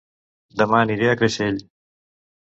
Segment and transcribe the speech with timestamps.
[0.61, 1.59] Dema aniré a Creixell